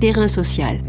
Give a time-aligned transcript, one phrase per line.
[0.00, 0.80] Terrain social.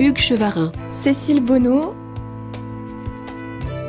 [0.00, 0.72] Hugues Chevarin.
[0.90, 1.94] Cécile Bonneau.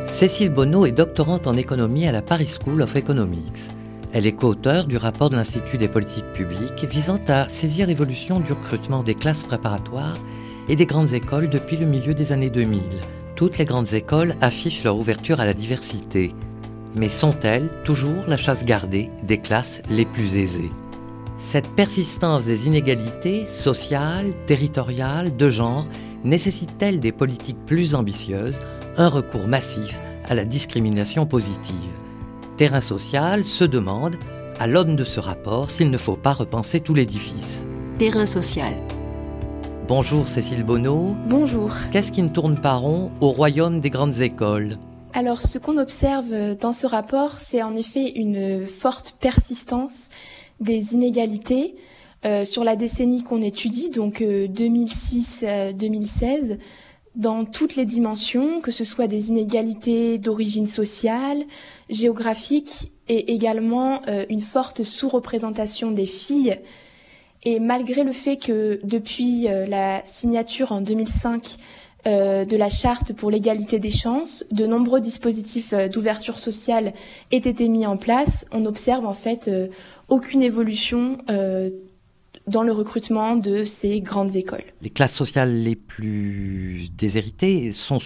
[0.08, 3.42] Cécile Bonneau est doctorante en économie à la Paris School of Economics.
[4.12, 8.54] Elle est co-auteure du rapport de l'Institut des politiques publiques visant à saisir l'évolution du
[8.54, 10.20] recrutement des classes préparatoires
[10.70, 12.84] et des grandes écoles depuis le milieu des années 2000.
[13.36, 16.32] Toutes les grandes écoles affichent leur ouverture à la diversité,
[16.96, 20.72] mais sont-elles toujours la chasse gardée des classes les plus aisées?
[21.38, 25.86] Cette persistance des inégalités sociales, territoriales, de genre
[26.24, 28.60] nécessite-t-elle des politiques plus ambitieuses,
[28.98, 30.00] un recours massif
[30.30, 31.92] à la discrimination positive?
[32.58, 34.16] Terrain social se demande,
[34.60, 37.64] à l'aune de ce rapport, s'il ne faut pas repenser tout l'édifice.
[37.98, 38.76] Terrain social.
[39.88, 41.16] Bonjour Cécile Bonneau.
[41.28, 41.72] Bonjour.
[41.92, 44.78] Qu'est-ce qui ne tourne pas rond au royaume des grandes écoles?
[45.16, 50.10] Alors, ce qu'on observe dans ce rapport, c'est en effet une forte persistance
[50.60, 51.76] des inégalités
[52.26, 56.56] euh, sur la décennie qu'on étudie, donc 2006-2016, euh,
[57.16, 61.44] dans toutes les dimensions, que ce soit des inégalités d'origine sociale,
[61.92, 66.58] géographique et également euh, une forte sous-représentation des filles.
[67.44, 71.58] Et malgré le fait que depuis euh, la signature en 2005
[72.06, 76.94] euh, de la charte pour l'égalité des chances, de nombreux dispositifs d'ouverture sociale
[77.32, 79.50] aient été mis en place, on observe en fait
[80.10, 81.18] aucune évolution
[82.48, 84.66] dans le recrutement de ces grandes écoles.
[84.82, 88.00] Les classes sociales les plus déshéritées sont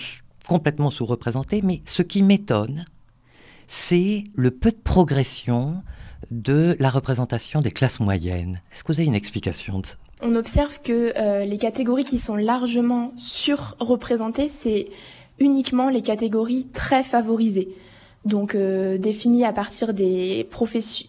[0.48, 2.86] complètement sous-représentées, mais ce qui m'étonne,
[3.68, 5.84] c'est le peu de progression
[6.32, 8.62] de la représentation des classes moyennes.
[8.74, 9.96] Est-ce que vous avez une explication de ça?
[10.22, 14.86] On observe que euh, les catégories qui sont largement surreprésentées, c'est
[15.40, 17.70] uniquement les catégories très favorisées
[18.28, 20.48] donc euh, définis à partir des,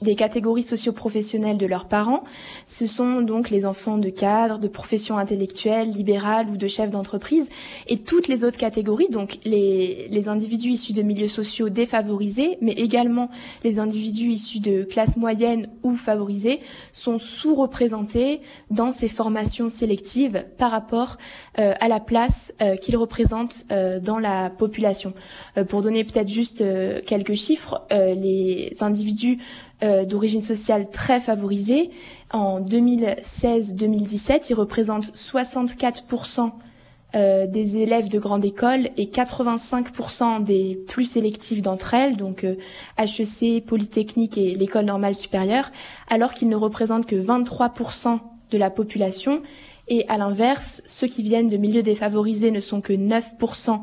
[0.03, 2.25] des catégories socio-professionnelles de leurs parents.
[2.67, 7.51] Ce sont donc les enfants de cadres, de professions intellectuelles, libérales ou de chefs d'entreprise,
[7.87, 12.73] et toutes les autres catégories, donc les, les individus issus de milieux sociaux défavorisés, mais
[12.73, 13.31] également
[13.65, 16.61] les individus issus de classes moyennes ou favorisées,
[16.93, 18.41] sont sous-représentés
[18.71, 21.17] dans ces formations sélectives par rapport
[21.59, 25.13] euh, à la place euh, qu'ils représentent euh, dans la population.
[25.69, 26.63] pour donner peut-être juste
[27.09, 29.39] quelques chiffres, euh, les individus
[29.83, 31.91] euh, d'origine sociale très favorisés,
[32.31, 36.53] en 2016-2017, ils représentent 64%
[37.15, 42.45] euh, des élèves de grande école et 85% des plus sélectifs d'entre elles, donc
[42.99, 45.73] HEC, Polytechnique et l'école normale supérieure,
[46.09, 48.19] alors qu'ils ne représentent que 23%
[48.51, 49.41] de la population.
[49.89, 53.81] Et à l'inverse, ceux qui viennent de milieux défavorisés ne sont que 9%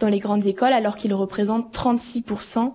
[0.00, 2.72] dans les grandes écoles alors qu'ils représentent 36%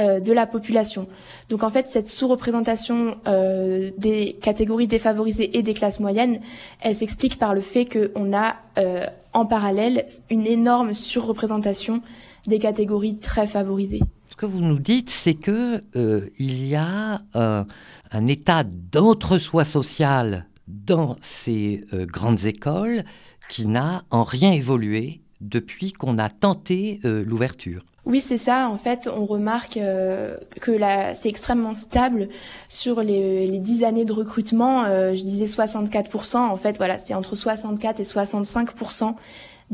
[0.00, 1.06] euh, de la population.
[1.50, 6.40] Donc en fait, cette sous-représentation euh, des catégories défavorisées et des classes moyennes,
[6.80, 12.02] elle s'explique par le fait qu'on a euh, en parallèle une énorme surreprésentation
[12.48, 14.00] des catégories très favorisées.
[14.26, 21.16] Ce que vous nous dites, c'est que il y a un état d'entre-soi social dans
[21.20, 23.04] ces grandes écoles
[23.48, 27.84] qui n'a en rien évolué depuis qu'on a tenté euh, l'ouverture.
[28.06, 28.68] Oui, c'est ça.
[28.68, 30.78] En fait, on remarque euh, que
[31.14, 32.28] c'est extrêmement stable
[32.68, 34.84] sur les, les 10 années de recrutement.
[34.84, 36.36] Euh, je disais 64%.
[36.36, 39.14] En fait, voilà, c'est entre 64 et 65%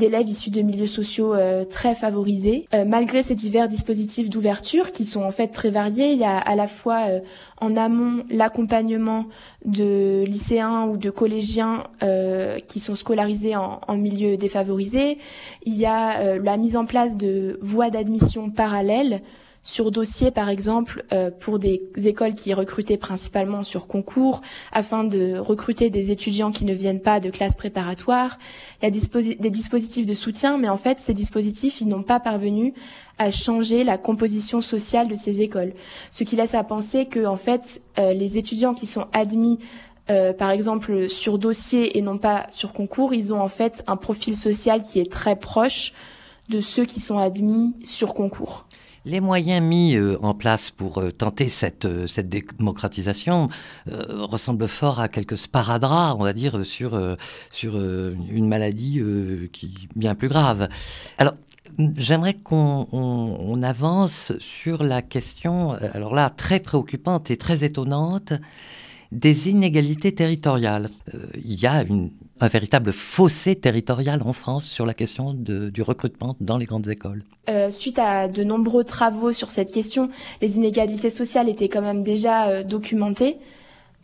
[0.01, 2.67] d'élèves issus de milieux sociaux euh, très favorisés.
[2.75, 6.37] Euh, malgré ces divers dispositifs d'ouverture qui sont en fait très variés, il y a
[6.39, 7.21] à la fois euh,
[7.61, 9.27] en amont l'accompagnement
[9.65, 11.85] de lycéens ou de collégiens
[12.67, 15.19] qui sont scolarisés en, en, milieu défavorisé.
[15.67, 19.21] Il y a la mise en place de voies d'admission parallèles
[19.63, 24.41] sur dossier, par exemple, euh, pour des écoles qui recrutaient principalement sur concours,
[24.73, 28.39] afin de recruter des étudiants qui ne viennent pas de classes préparatoires.
[28.81, 28.91] Il y a
[29.39, 32.73] des dispositifs de soutien, mais en fait, ces dispositifs, ils n'ont pas parvenu
[33.19, 35.75] à changer la composition sociale de ces écoles.
[36.11, 39.59] Ce qui laisse à penser que, en fait, euh, les étudiants qui sont admis
[40.09, 43.97] euh, par exemple sur dossier et non pas sur concours, ils ont en fait un
[43.97, 45.93] profil social qui est très proche
[46.49, 48.67] de ceux qui sont admis sur concours.
[49.07, 53.49] Les moyens mis euh, en place pour euh, tenter cette, euh, cette démocratisation
[53.87, 57.17] ressemblent fort à quelques sparadraps, on va dire, sur,
[57.51, 59.03] sur une maladie
[59.53, 60.69] qui bien plus grave.
[61.19, 61.35] Alors,
[61.97, 68.33] J'aimerais qu'on avance sur la question, alors là, très préoccupante et très étonnante,
[69.13, 70.89] des inégalités territoriales.
[71.15, 71.85] Euh, il y a
[72.41, 77.23] un véritable fossé territorial en France sur la question du recrutement dans les grandes écoles.
[77.49, 80.11] Euh, suite à de nombreux travaux sur cette question,
[80.41, 83.39] les inégalités sociales étaient quand même déjà euh, documentées,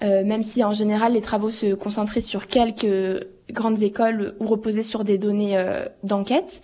[0.03, 5.05] même si en général les travaux se concentraient sur quelques grandes écoles ou reposaient sur
[5.05, 5.56] des données
[6.03, 6.61] d'enquête.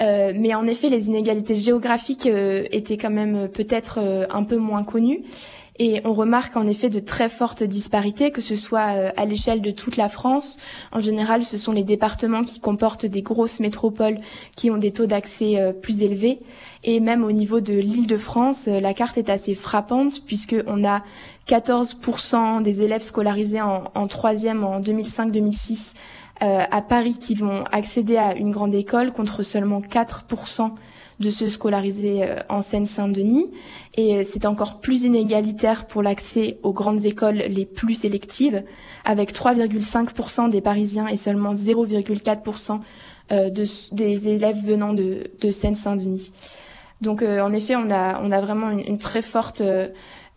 [0.00, 5.22] mais en effet, les inégalités géographiques étaient quand même peut-être un peu moins connues.
[5.78, 9.60] Et on remarque en effet de très fortes disparités, que ce soit euh, à l'échelle
[9.60, 10.58] de toute la France.
[10.92, 14.18] En général, ce sont les départements qui comportent des grosses métropoles
[14.54, 16.40] qui ont des taux d'accès euh, plus élevés.
[16.84, 20.84] Et même au niveau de l'île de France, euh, la carte est assez frappante puisqu'on
[20.84, 21.02] a
[21.46, 25.94] 14% des élèves scolarisés en, troisième en 2005-2006
[26.40, 30.72] à Paris qui vont accéder à une grande école contre seulement 4%
[31.20, 33.46] de se scolariser euh, en Seine-Saint-Denis.
[33.96, 38.62] Et euh, c'est encore plus inégalitaire pour l'accès aux grandes écoles les plus sélectives,
[39.04, 42.80] avec 3,5% des Parisiens et seulement 0,4%
[43.32, 46.32] euh, de, des élèves venant de, de Seine-Saint-Denis.
[47.02, 49.62] Donc en effet, on a, on a vraiment une, très forte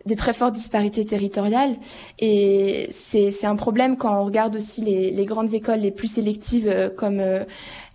[0.06, 1.76] des très fortes disparités territoriales
[2.20, 6.68] et c'est un problème quand on regarde aussi les, les grandes écoles les plus sélectives
[6.68, 7.44] euh, comme euh,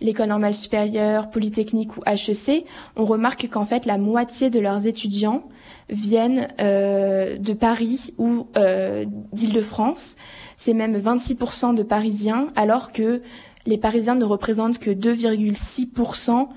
[0.01, 2.65] l'école normale supérieure, Polytechnique ou HEC,
[2.95, 5.43] on remarque qu'en fait la moitié de leurs étudiants
[5.89, 10.15] viennent euh, de Paris ou euh, d'Île-de-France.
[10.57, 13.21] C'est même 26% de Parisiens alors que
[13.65, 16.47] les Parisiens ne représentent que 2,6%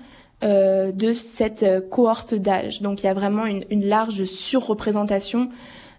[0.44, 2.80] euh, de cette euh, cohorte d'âge.
[2.80, 5.48] Donc il y a vraiment une, large surreprésentation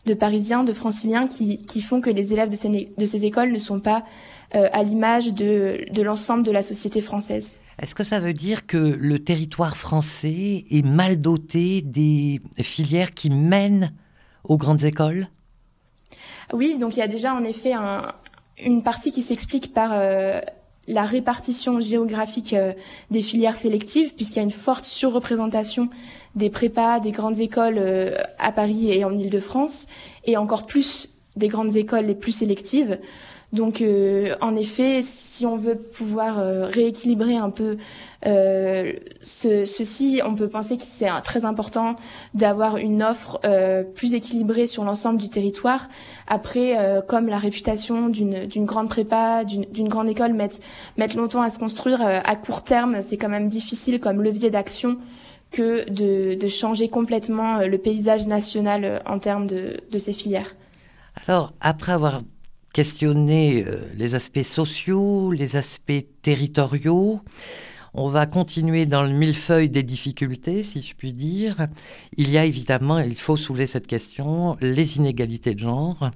[0.06, 3.52] de Parisiens, de Franciliens qui, qui font que les élèves de ces, de ces écoles
[3.52, 4.06] ne sont pas
[4.56, 7.58] euh, à l'image de, de l'ensemble de la société française.
[7.82, 13.30] Est-ce que ça veut dire que le territoire français est mal doté des filières qui
[13.30, 13.92] mènent
[14.46, 15.28] aux grandes écoles?
[16.54, 18.14] Oui, donc il y a déjà en effet un,
[18.64, 19.92] une partie qui s'explique par
[20.90, 22.74] la répartition géographique euh,
[23.12, 25.88] des filières sélectives, puisqu'il y a une forte surreprésentation
[26.36, 29.86] des prépas, des grandes écoles euh, à Paris et en Ile-de-France,
[30.26, 32.98] et encore plus des grandes écoles les plus sélectives.
[33.52, 37.78] Donc, euh, en effet, si on veut pouvoir euh, rééquilibrer un peu
[38.28, 41.96] euh, ce, ceci, on peut penser que c'est très important
[42.36, 43.40] d'avoir une offre
[43.96, 45.88] plus équilibrée sur l'ensemble du territoire.
[46.28, 50.60] Après, comme la réputation d'une grande prépa, d'une grande école mettent,
[50.98, 54.98] mettent longtemps à se construire, à court terme, c'est quand même difficile comme levier d'action
[55.52, 60.56] que de, de, changer complètement le paysage national en termes de, de ces filières.
[61.26, 62.20] Alors, après avoir
[62.74, 67.20] questionner euh, les aspects sociaux, les aspects territoriaux.
[67.94, 71.68] On va continuer dans le millefeuille des difficultés, si je puis dire.
[72.18, 76.12] Il y a évidemment, il faut soulever cette question, les inégalités de genre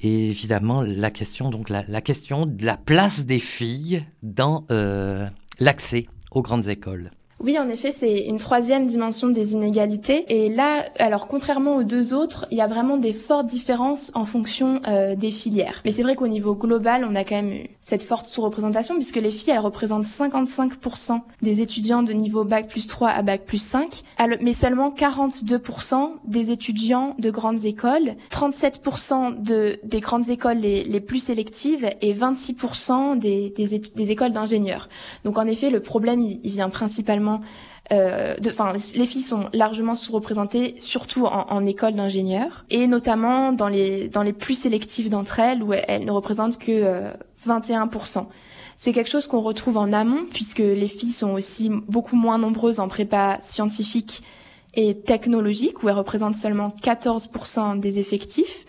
[0.00, 5.26] et évidemment la question, donc la, question de la place des filles dans euh,
[5.58, 7.10] l'accès aux grandes écoles.
[7.40, 10.24] Oui, en effet, c'est une troisième dimension des inégalités.
[10.28, 14.24] Et là, alors contrairement aux deux autres, il y a vraiment des fortes différences en
[14.24, 15.80] fonction euh, des filières.
[15.84, 19.16] Mais c'est vrai qu'au niveau global, on a quand même eu cette forte sous-représentation puisque
[19.16, 23.62] les filles, elles représentent 55% des étudiants de niveau bac plus 3 à bac plus
[23.62, 24.02] 5,
[24.40, 31.20] mais seulement 42% des étudiants de grandes écoles, 37% de, des grandes écoles les, plus
[31.20, 34.88] sélectives et 26% des, des, des écoles d'ingénieurs.
[35.24, 37.27] Donc en effet, le problème, il vient principalement
[37.90, 44.08] euh, enfin, les filles sont largement sous-représentées, surtout en, école d'ingénieurs, et notamment dans les
[44.08, 47.12] dans les plus sélectives d'entre elles, où elles, ne représentent que
[47.46, 48.18] 21%.
[48.18, 48.22] Euh,
[48.76, 52.78] C'est quelque chose qu'on retrouve en amont, puisque les filles sont aussi beaucoup moins nombreuses
[52.78, 54.22] en prépa scientifique
[54.74, 58.66] et technologique, où elles représentent seulement 14% des effectifs.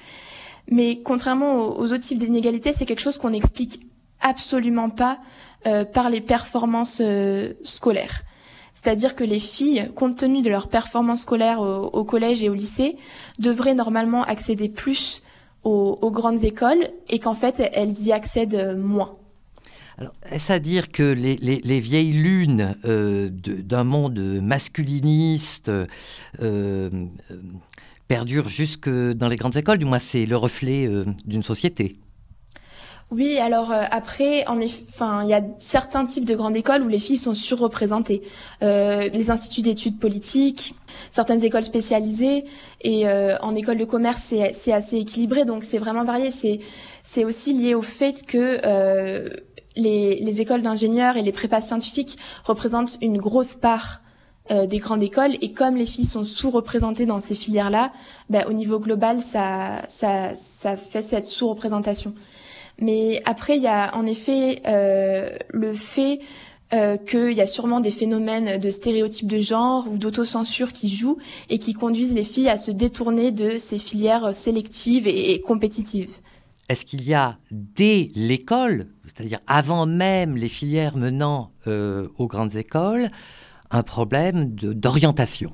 [0.71, 3.81] Mais contrairement aux, autres types d'inégalités, c'est quelque chose qu'on n'explique
[4.21, 5.19] absolument pas
[5.67, 7.01] euh, par les performances
[7.63, 8.23] scolaires.
[8.81, 12.95] C'est-à-dire que les filles, compte tenu de leur performance scolaire au, collège et au lycée,
[13.37, 15.21] devraient normalement accéder plus
[15.63, 19.17] aux, grandes écoles et qu'en fait, elles y accèdent moins.
[19.97, 25.85] Alors, est-ce à dire que les, vieilles lunes euh, d'un monde masculiniste euh,
[26.41, 26.89] euh,
[28.07, 29.77] perdurent jusque dans les grandes écoles?
[29.77, 30.89] Du moins, c'est le reflet
[31.25, 31.97] d'une société.
[33.11, 36.87] Oui, alors euh, après, en enfin, il y a certains types de grandes écoles où
[36.87, 38.21] les filles sont surreprésentées.
[38.61, 40.75] Euh, les instituts d'études politiques,
[41.09, 42.45] certaines écoles spécialisées,
[42.81, 46.29] et euh, en école de commerce, c'est assez équilibré, donc c'est vraiment varié.
[47.01, 48.59] C'est aussi lié au fait que
[49.75, 54.01] les, les écoles d'ingénieurs et les prépas scientifiques représentent une grosse part
[54.49, 55.35] des grandes écoles.
[55.41, 57.91] Et comme les filles sont sous-représentées dans ces filières-là,
[58.29, 62.13] bah, au niveau global, ça, ça, ça fait cette sous-représentation.
[62.81, 64.61] Mais après, il y a en effet
[65.51, 66.19] le fait
[66.71, 71.17] euh, qu'il y a sûrement des phénomènes de stéréotypes de genre ou d'autocensure qui jouent
[71.49, 76.19] et qui conduisent les filles à se détourner de ces filières sélectives et, compétitives.
[76.67, 82.55] Est-ce qu'il y a dès l'école, c'est-à-dire avant même les filières menant euh, aux grandes
[82.55, 83.07] écoles,
[83.71, 85.51] un problème d'orientation?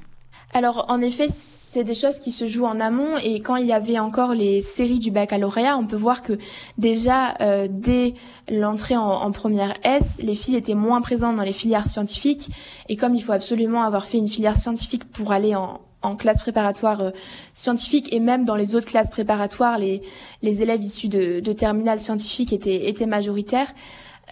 [0.55, 3.73] Alors en effet, c'est des choses qui se jouent en amont et quand il y
[3.73, 6.37] avait encore les séries du baccalauréat, on peut voir que
[6.77, 8.13] déjà euh, dès
[8.49, 12.47] l'entrée en, première S, les filles étaient moins présentes dans les filières scientifiques
[12.87, 15.81] et comme il faut absolument avoir fait une filière scientifique pour aller en,
[16.17, 17.11] classe préparatoire euh,
[17.53, 20.01] scientifique et même dans les autres classes préparatoires, les,
[20.41, 23.73] élèves issus de, de terminales scientifiques étaient, majoritaires.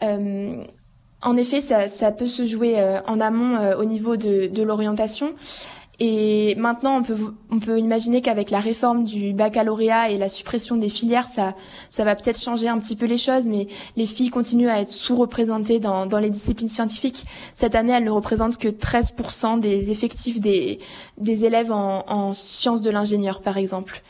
[0.03, 0.63] Euh,
[1.21, 2.75] en effet, ça, peut se jouer
[3.07, 5.33] en amont au niveau de l'orientation.
[5.99, 7.17] Et maintenant, on peut,
[7.51, 11.55] on peut imaginer qu'avec la réforme du baccalauréat et la suppression des filières, ça,
[11.91, 14.89] ça va peut-être changer un petit peu les choses, mais les filles continuent à être
[14.89, 17.25] sous-représentées dans, dans les disciplines scientifiques.
[17.53, 20.79] Cette année, elles ne représentent que 13% des effectifs des,
[21.19, 24.01] des élèves en, en sciences de l'ingénieur, par exemple.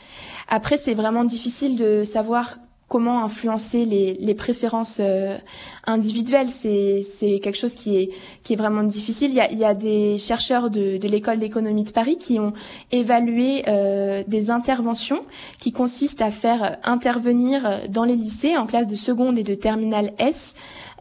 [0.48, 2.56] Après, c'est vraiment difficile de savoir
[2.94, 5.36] comment influencer les, les préférences euh,
[5.84, 6.46] individuelles.
[6.48, 7.02] C'est,
[7.42, 8.10] quelque chose qui est,
[8.44, 9.32] qui est vraiment difficile.
[9.32, 12.38] Il y a, il y a des chercheurs de, de l'école d'économie de Paris qui
[12.38, 12.52] ont
[12.92, 15.22] évalué euh, des interventions
[15.58, 20.12] qui consistent à faire intervenir dans les lycées en classe de seconde et de terminale
[20.18, 20.54] S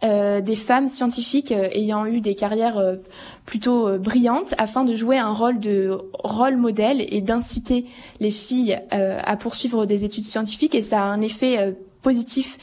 [0.04, 2.98] euh, des femmes scientifiques euh, ayant eu des carrières euh,
[3.46, 7.86] plutôt brillantes afin de jouer un rôle de rôle modèle et d'inciter
[8.20, 12.58] les filles à poursuivre des études scientifiques et ça a un effet positif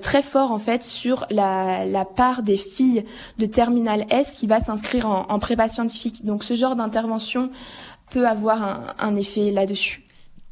[0.00, 3.04] très fort en fait sur la, part des filles
[3.38, 6.24] de terminale S qui va s'inscrire en, en, prépa scientifique.
[6.24, 7.50] Donc ce genre d'intervention
[8.10, 10.04] peut avoir un, un effet là-dessus.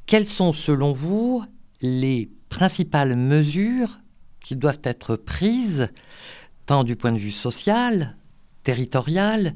[0.06, 1.44] Quelles sont selon vous
[1.80, 4.00] les principales mesures
[4.40, 5.88] qui doivent être prises
[6.66, 8.16] tant du point de vue social,
[8.62, 9.54] territorial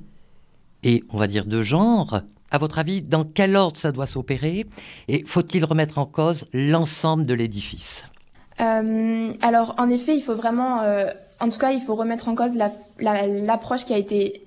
[0.82, 2.20] et on va dire de genre.
[2.50, 4.66] À votre avis, dans quel ordre ça doit s'opérer
[5.08, 8.04] Et faut-il remettre en cause l'ensemble de l'édifice?
[8.60, 11.06] Euh, Alors, en effet, il faut vraiment, euh,
[11.40, 12.56] en tout cas, il faut remettre en cause
[13.00, 14.42] l'approche qui a été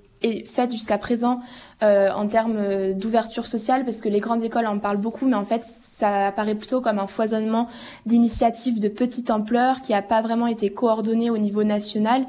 [0.46, 1.40] faite jusqu'à présent
[1.82, 5.46] euh, en termes d'ouverture sociale, parce que les grandes écoles en parlent beaucoup, mais en
[5.46, 7.68] fait, ça apparaît plutôt comme un foisonnement
[8.06, 12.26] d'initiatives de petite ampleur qui n'a pas vraiment été coordonné au niveau national.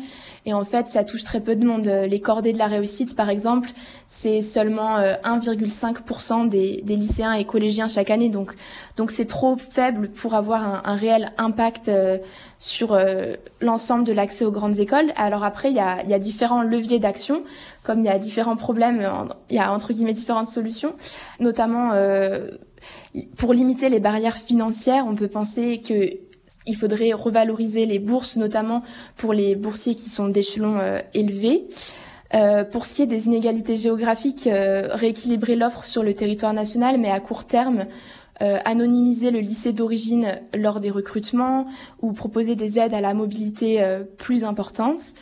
[0.46, 1.86] Et en fait, ça touche très peu de monde.
[1.86, 3.68] Les cordées de la réussite, par exemple,
[4.06, 8.30] c'est seulement 1,5% euh, des, lycéens et collégiens chaque année.
[8.30, 8.54] Donc,
[8.96, 12.18] donc c'est trop faible pour avoir un, réel impact euh,
[12.58, 15.12] sur euh, l'ensemble de l'accès aux grandes écoles.
[15.16, 17.44] Alors après, il y a différents leviers d'action,
[17.82, 19.06] comme il y a différents problèmes,
[19.50, 20.94] il y a entre guillemets différentes solutions,
[21.38, 21.92] notamment
[23.36, 26.18] pour limiter les barrières financières, on peut penser que
[26.66, 28.82] il faudrait revaloriser les bourses, notamment
[29.16, 31.68] pour les boursiers qui sont d'échelon euh, élevé.
[32.34, 36.98] Euh, pour ce qui est des inégalités géographiques, euh, rééquilibrer l'offre sur le territoire national,
[36.98, 37.86] mais à court terme,
[38.64, 41.66] anonymiser le lycée d'origine lors des recrutements
[42.00, 43.84] ou proposer des aides à la mobilité
[44.16, 45.12] plus importantes.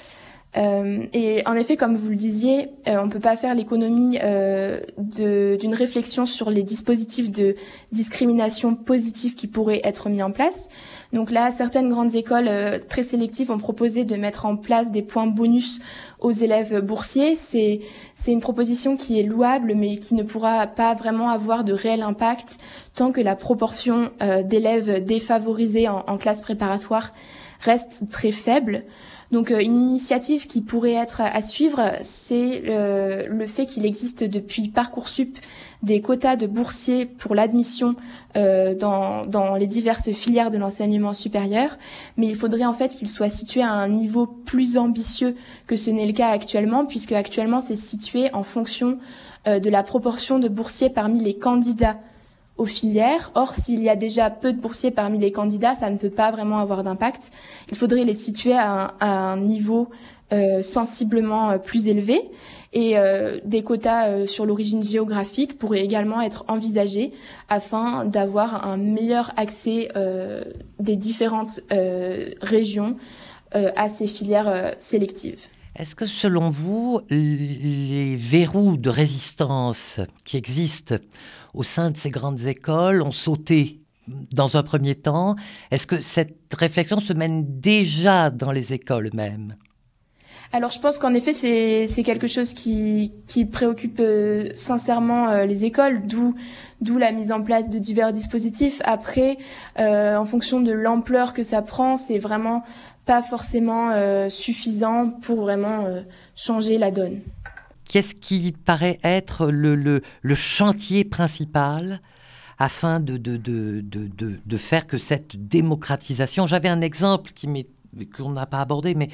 [0.57, 4.19] Euh, et en effet, comme vous le disiez, euh, on ne peut pas faire l'économie
[4.23, 7.55] euh, d'une réflexion sur les dispositifs de
[7.93, 10.69] discrimination positive qui pourraient être mis en place.
[11.13, 12.51] Donc là, certaines grandes écoles
[12.89, 15.81] très sélectives ont proposé de mettre en place des points bonus
[16.19, 17.35] aux élèves boursiers.
[17.35, 17.81] C'est
[18.27, 22.59] une proposition qui est louable, mais qui ne pourra pas vraiment avoir de réel impact
[22.95, 24.11] tant que la proportion
[24.45, 27.15] d'élèves défavorisés en classe préparatoire
[27.61, 28.85] reste très faible.
[29.31, 34.25] Donc euh, une initiative qui pourrait être à suivre, c'est euh, le fait qu'il existe
[34.25, 35.39] depuis Parcoursup
[35.83, 37.95] des quotas de boursiers pour l'admission
[38.37, 41.77] euh, dans, dans les diverses filières de l'enseignement supérieur,
[42.17, 45.91] mais il faudrait en fait qu'il soit situé à un niveau plus ambitieux que ce
[45.91, 48.99] n'est le cas actuellement, puisque actuellement c'est situé en fonction
[49.47, 51.97] de la proportion de boursiers parmi les candidats
[52.59, 53.31] aux filières.
[53.35, 56.31] Or, s'il y a déjà peu de boursiers parmi les candidats, ça ne peut pas
[56.31, 57.31] vraiment avoir d'impact.
[57.71, 59.89] Il faudrait les situer à un, niveau
[60.33, 62.21] euh, sensiblement euh, plus élevé.
[62.75, 67.13] Et euh, des quotas sur l'origine géographique pourraient également être envisagés
[67.49, 69.89] afin d'avoir un meilleur accès
[70.79, 71.61] des différentes
[72.43, 72.97] régions
[73.55, 75.47] à ces filières sélectives.
[75.77, 80.97] Est-ce que selon vous, les verrous de résistance qui existent
[81.59, 83.81] au sein de ces grandes écoles ont sauté
[84.33, 85.35] dans un premier temps
[85.73, 89.57] Est-ce que cette réflexion se mène déjà dans les écoles même?
[90.53, 93.13] Alors je pense qu'en effet c'est quelque chose qui
[93.53, 96.37] préoccupe euh, sincèrement euh, les écoles, d'où
[96.81, 98.81] d'où la mise en place de divers dispositifs.
[98.85, 99.37] Après,
[99.81, 102.63] euh, en fonction de l'ampleur que ça prend, c'est vraiment
[103.05, 103.91] pas forcément
[104.29, 105.87] suffisant pour vraiment
[106.37, 107.23] changer la donne.
[107.89, 110.03] Qu'est-ce qui paraît être le,
[110.35, 112.01] chantier principal
[112.59, 113.19] afin de,
[114.59, 117.33] faire que cette démocratisation, j'avais un exemple
[118.17, 119.09] qu'on n'a pas abordé, mais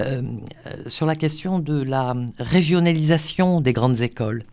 [0.00, 0.22] euh,
[0.66, 4.44] euh, sur la question de la régionalisation des grandes écoles,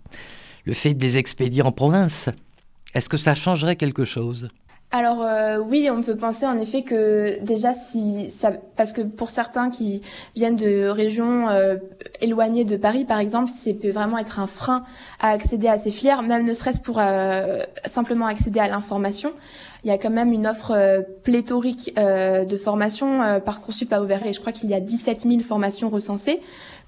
[0.66, 2.30] le fait de les expédier en province,
[2.94, 4.50] est-ce que ça changerait quelque chose?
[4.96, 9.30] Alors euh, oui, on peut penser en effet que déjà si ça, parce que pour
[9.30, 10.02] certains qui
[10.36, 11.48] viennent de régions
[12.22, 14.84] éloignées de Paris, par exemple, ça peut vraiment être un frein
[15.20, 17.02] à accéder à ces filières, même ne serait-ce pour
[17.86, 19.34] simplement accéder à l'information
[19.84, 23.22] il y a quand même une offre euh, pléthorique euh, de formations.
[23.22, 26.40] Euh, Parcoursup a ouvert et je crois qu'il y a 17 000 formations recensées.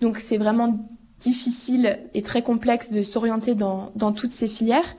[0.01, 0.79] Donc c'est vraiment
[1.19, 4.95] difficile et très complexe de s'orienter dans, dans toutes ces filières.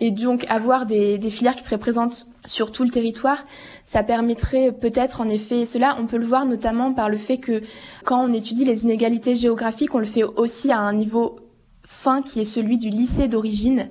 [0.00, 3.44] Et donc avoir des, filières qui seraient présentes sur tout le territoire,
[3.82, 5.96] ça permettrait peut-être en effet cela.
[5.98, 7.62] On peut le voir notamment par le fait que
[8.04, 11.40] quand on étudie les inégalités géographiques, on le fait aussi à un niveau
[11.82, 13.88] fin qui est celui du lycée d'origine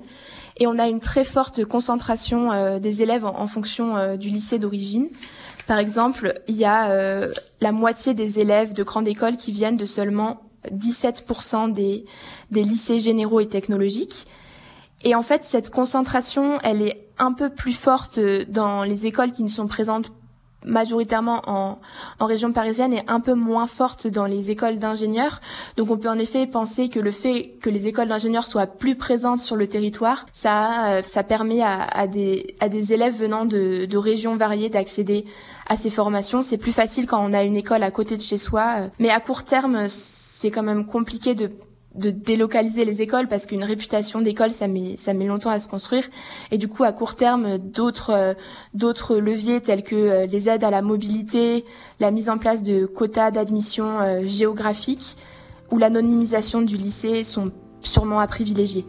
[0.58, 4.58] et on a une très forte concentration euh, des élèves en, fonction euh, du lycée
[4.58, 5.08] d'origine.
[5.66, 9.76] Par exemple, il y a euh, la moitié des élèves de grande école qui viennent
[9.76, 10.40] de seulement
[10.72, 12.04] 17% des,
[12.50, 14.26] des lycées généraux et technologiques.
[15.02, 19.42] Et en fait, cette concentration, elle est un peu plus forte dans les écoles qui
[19.42, 20.12] ne sont présentes
[20.64, 21.78] majoritairement en,
[22.20, 25.40] région parisienne est un peu moins forte dans les écoles d'ingénieurs.
[25.76, 28.96] Donc on peut en effet penser que le fait que les écoles d'ingénieurs soient plus
[28.96, 34.36] présentes sur le territoire, ça, euh, ça permet à, des, élèves venant de, de régions
[34.36, 35.24] variées d'accéder
[35.68, 36.42] à ces formations.
[36.42, 38.74] C'est plus facile quand on a une école à côté de chez soi.
[38.78, 41.50] Euh, mais à court terme, c'est quand même compliqué de
[41.98, 45.68] de délocaliser les écoles parce qu'une réputation d'école ça met ça met longtemps à se
[45.68, 46.04] construire
[46.50, 48.34] et du coup à court terme d'autres euh,
[48.74, 51.64] d'autres leviers tels que euh, les aides à la mobilité,
[52.00, 55.16] la mise en place de quotas d'admission euh, géographiques
[55.70, 57.50] ou l'anonymisation du lycée sont
[57.80, 58.86] sûrement à privilégier.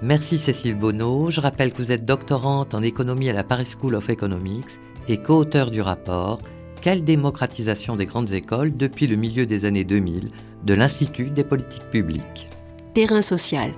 [0.00, 1.30] Merci Cécile Bonneau.
[1.30, 5.16] Je rappelle que vous êtes doctorante en économie à la Paris School of Economics et
[5.16, 6.38] co-auteur du rapport
[6.80, 10.30] Quelle démocratisation des grandes écoles depuis le milieu des années 2000
[10.68, 12.46] de l'Institut des politiques publiques.
[12.92, 13.72] Terrain social.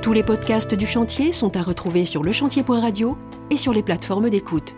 [0.00, 3.18] Tous les podcasts du chantier sont à retrouver sur lechantier.radio
[3.50, 4.74] et sur les plateformes d'écoute.